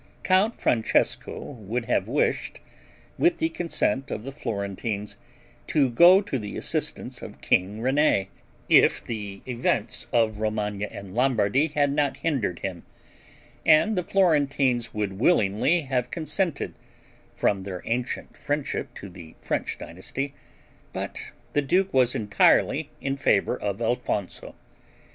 [0.23, 2.59] Count Francesco would have wished,
[3.19, 5.15] with the consent of the Florentines,
[5.67, 8.25] to go to the assistance of king René,
[8.67, 12.81] if the events of Romagna and Lombardy had not hindered him;
[13.63, 16.73] and the Florentines would willingly have consented,
[17.35, 20.33] from their ancient friendship to the French dynasty,
[20.93, 24.55] but the duke was entirely in favor of Alfonso.